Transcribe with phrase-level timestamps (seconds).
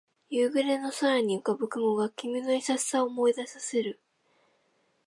[0.31, 3.99] 夕暮れの空に浮かぶ雲が君の優しさを思い出させる